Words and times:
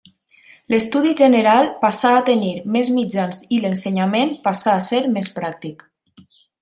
L'Estudi 0.73 1.09
General 1.19 1.67
passà 1.83 2.13
a 2.15 2.23
tenir 2.29 2.49
més 2.77 2.89
mitjans 2.95 3.43
i 3.59 3.59
l'ensenyament 3.67 4.33
passà 4.49 4.75
a 4.79 4.85
ser 4.91 5.03
més 5.19 5.31
pràctic. 5.37 5.85